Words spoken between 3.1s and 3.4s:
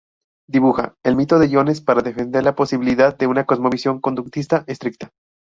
de